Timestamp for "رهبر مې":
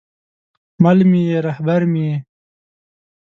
1.47-2.01